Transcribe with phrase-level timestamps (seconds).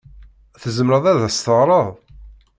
[0.61, 1.87] Tzemreḍ ad as-teɣreḍ?